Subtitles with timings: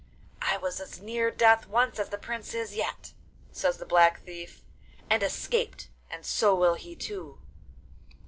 [0.41, 3.13] 'I was as near death once as the prince is yet,'
[3.51, 4.63] says the Black Thief,
[5.11, 7.39] 'and escaped; and so will he too.